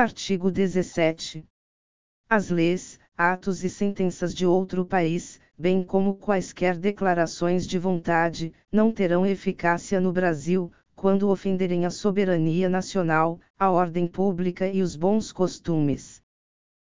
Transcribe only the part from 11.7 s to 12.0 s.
a